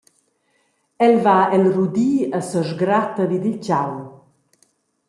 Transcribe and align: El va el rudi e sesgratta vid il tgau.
El 1.07 1.13
va 1.27 1.35
el 1.57 1.65
rudi 1.75 2.09
e 2.39 2.41
sesgratta 2.49 3.23
vid 3.31 3.45
il 3.51 3.57
tgau. 3.65 3.93